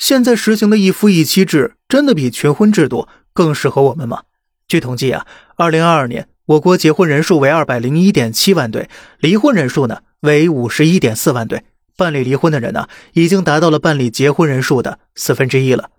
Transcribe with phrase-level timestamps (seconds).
[0.00, 4.22] 现在实行的一夫一妻制真的比群婚制度更适合我们吗？
[4.66, 5.26] 据统计啊，
[5.56, 11.64] 二零二二年我国结婚人数为二百零一点七万对，离婚人数呢为五十一点四万对，
[11.98, 15.90] 办理离婚的人呢已经达到了办理结婚人数的四分之一了。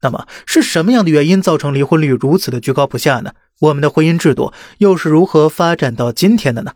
[0.00, 3.34] 那么是什么样的原因造成离婚率如此的居高不下呢？
[3.60, 6.72] 我们的婚姻制度又是如何发展到今天的呢？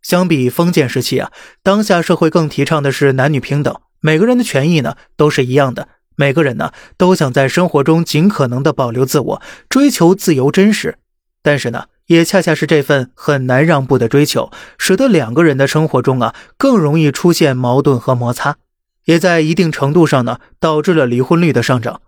[0.00, 1.32] 相比封建时期啊，
[1.64, 10.98] 当下社会更提倡的是男女平等，每个人的权益呢都是一样的，每个人呢都想在生活中尽可能的保留自我，追求自由真实。
[11.42, 18.56] 但是呢，也恰恰是这份很难让步的追求，使得两个人的生活中啊更容易出现矛盾和摩擦，
[19.04, 22.00] 也在一定程度上呢导致了离婚率的上涨。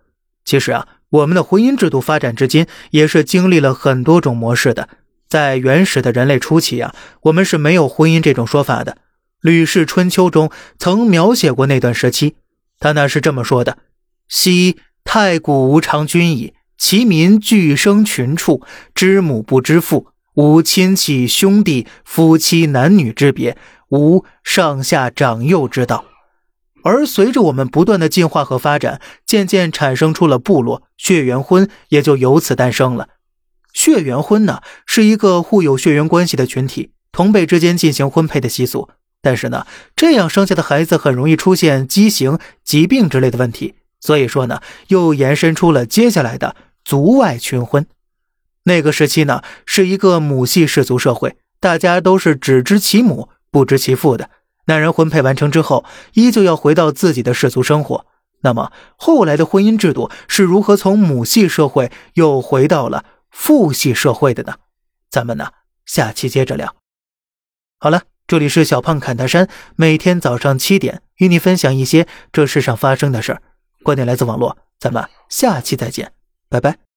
[0.45, 4.89] 其实啊，我们的婚姻制度发展至今也是经历了很多种模式的。
[5.29, 8.93] 在原始的人类初期啊，我们是没有婚姻这种说法的。
[9.41, 12.35] 《吕氏春秋》中曾描写过那段时期，
[12.81, 13.79] 他那是这么说的
[14.29, 18.63] ：“昔太古无常君矣，其民俱生群畜，
[18.95, 23.57] 知母不知父，无亲戚兄弟夫妻男女之别，
[23.89, 26.05] 无上下长幼之道。”
[26.85, 33.09] 而随着我们不断的进化和发展，渐渐产生出了部落，血缘婚也就由此诞生了。
[33.73, 38.89] 血缘婚呢，是一个互有血缘关系的群体，同辈之间进行婚配的习俗。
[39.21, 43.75] 但是呢，这样生下的孩子很容易出现畸形、疾病之类的问题。
[44.01, 47.87] 所以说呢，又延伸出了接下来的族外群婚。
[48.65, 54.31] 那个时期呢，是一个母系氏族社会，大家都是只知其母不知其父的。
[54.67, 58.07] 男人婚配完成之后，依旧要回到自己的氏族生活。
[58.43, 63.05] 那么后来的婚姻制度是如何从母系社会又回到了？
[63.31, 64.55] 父系社会的呢，
[65.11, 65.49] 咱们呢
[65.87, 66.75] 下期接着聊。
[67.79, 73.43] 好了，这里是小胖侃大山，每天早上七点与你分享一些这世上发生的事儿，
[73.83, 76.13] 观点来自网络，咱们下期再见，
[76.49, 76.88] 拜拜。